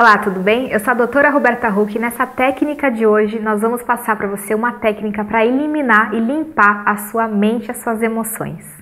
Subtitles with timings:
[0.00, 0.70] Olá, tudo bem?
[0.70, 4.26] Eu sou a doutora Roberta Huck e nessa técnica de hoje nós vamos passar para
[4.28, 8.79] você uma técnica para eliminar e limpar a sua mente e as suas emoções.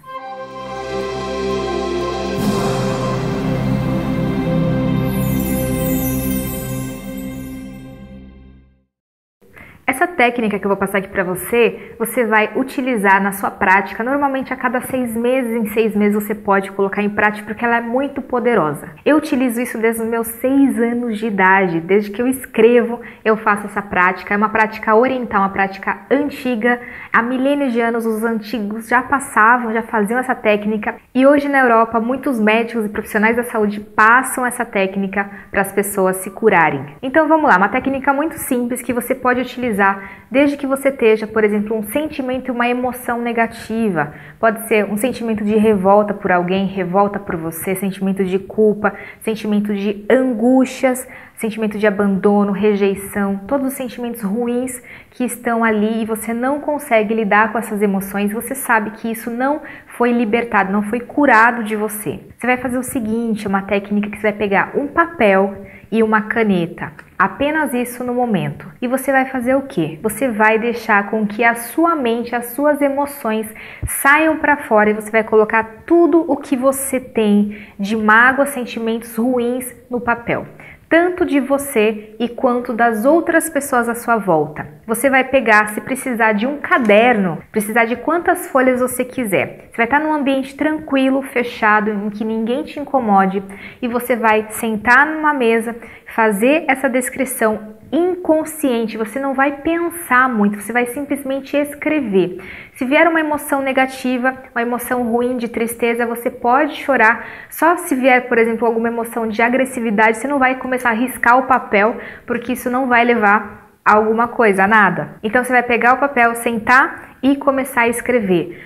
[9.98, 14.04] Essa técnica que eu vou passar aqui para você, você vai utilizar na sua prática.
[14.04, 17.78] Normalmente a cada seis meses, em seis meses você pode colocar em prática porque ela
[17.78, 18.90] é muito poderosa.
[19.04, 23.36] Eu utilizo isso desde os meus seis anos de idade, desde que eu escrevo eu
[23.38, 24.32] faço essa prática.
[24.32, 26.80] É uma prática oriental, uma prática antiga.
[27.12, 31.58] Há milênios de anos os antigos já passavam, já faziam essa técnica e hoje na
[31.58, 36.86] Europa muitos médicos e profissionais da saúde passam essa técnica para as pessoas se curarem.
[37.02, 39.87] Então vamos lá, uma técnica muito simples que você pode utilizar
[40.30, 44.14] desde que você esteja, por exemplo, um sentimento e uma emoção negativa.
[44.40, 48.92] Pode ser um sentimento de revolta por alguém, revolta por você, sentimento de culpa,
[49.22, 51.06] sentimento de angústias,
[51.38, 57.14] sentimento de abandono, rejeição, todos os sentimentos ruins que estão ali e você não consegue
[57.14, 59.62] lidar com essas emoções, você sabe que isso não
[59.96, 62.20] foi libertado, não foi curado de você.
[62.36, 66.22] Você vai fazer o seguinte, uma técnica que você vai pegar um papel e uma
[66.22, 66.92] caneta.
[67.18, 68.70] Apenas isso no momento.
[68.80, 69.98] E você vai fazer o que?
[70.02, 73.46] Você vai deixar com que a sua mente, as suas emoções
[73.86, 79.16] saiam para fora e você vai colocar tudo o que você tem de mágoa, sentimentos
[79.16, 80.46] ruins no papel
[80.88, 84.66] tanto de você e quanto das outras pessoas à sua volta.
[84.86, 89.68] Você vai pegar, se precisar de um caderno, precisar de quantas folhas você quiser.
[89.70, 93.42] Você vai estar num ambiente tranquilo, fechado, em que ninguém te incomode
[93.82, 95.76] e você vai sentar numa mesa,
[96.14, 97.77] fazer essa descrição
[98.18, 102.38] inconsciente, você não vai pensar muito, você vai simplesmente escrever.
[102.74, 107.26] Se vier uma emoção negativa, uma emoção ruim de tristeza, você pode chorar.
[107.48, 111.38] Só se vier, por exemplo, alguma emoção de agressividade, você não vai começar a riscar
[111.38, 115.16] o papel, porque isso não vai levar a alguma coisa, a nada.
[115.22, 118.64] Então você vai pegar o papel, sentar e começar a escrever.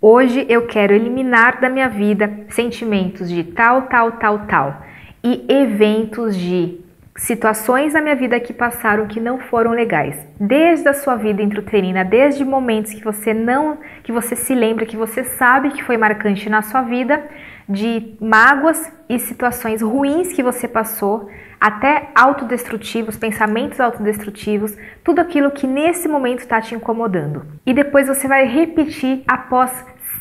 [0.00, 4.90] Hoje eu quero eliminar da minha vida sentimentos de tal, tal, tal, tal
[5.22, 6.80] e eventos de
[7.20, 10.16] situações na minha vida que passaram que não foram legais.
[10.40, 14.96] Desde a sua vida intrauterina, desde momentos que você não, que você se lembra, que
[14.96, 17.22] você sabe que foi marcante na sua vida,
[17.68, 21.28] de mágoas e situações ruins que você passou,
[21.60, 27.44] até autodestrutivos, pensamentos autodestrutivos, tudo aquilo que nesse momento está te incomodando.
[27.66, 29.70] E depois você vai repetir após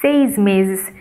[0.02, 0.92] seis meses,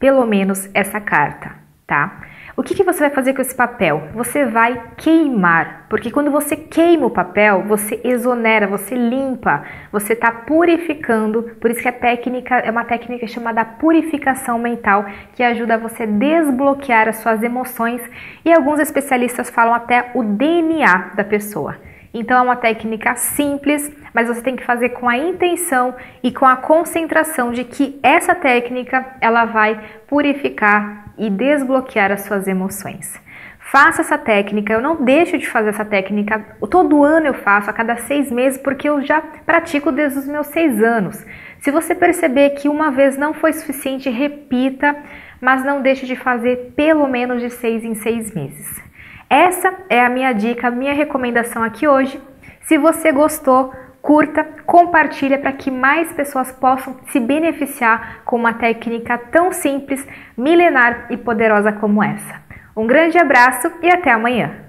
[0.00, 1.52] pelo menos, essa carta,
[1.86, 2.24] tá?
[2.56, 4.10] O que, que, você vai fazer com esse papel?
[4.14, 10.30] Você vai queimar, porque quando você queima o papel, você exonera, você limpa, você está
[10.30, 11.42] purificando.
[11.60, 16.06] Por isso que a técnica é uma técnica chamada purificação mental, que ajuda você a
[16.06, 18.00] desbloquear as suas emoções
[18.44, 21.76] e alguns especialistas falam até o DNA da pessoa.
[22.14, 26.46] Então é uma técnica simples, mas você tem que fazer com a intenção e com
[26.46, 33.20] a concentração de que essa técnica ela vai purificar e desbloquear as suas emoções.
[33.58, 36.38] Faça essa técnica, eu não deixo de fazer essa técnica,
[36.70, 40.46] todo ano eu faço, a cada seis meses, porque eu já pratico desde os meus
[40.48, 41.24] seis anos.
[41.58, 44.94] Se você perceber que uma vez não foi suficiente, repita,
[45.40, 48.80] mas não deixe de fazer pelo menos de seis em seis meses.
[49.28, 52.20] Essa é a minha dica, a minha recomendação aqui hoje.
[52.62, 59.18] Se você gostou, curta, compartilha para que mais pessoas possam se beneficiar com uma técnica
[59.18, 62.42] tão simples, milenar e poderosa como essa.
[62.76, 64.63] Um grande abraço e até amanhã!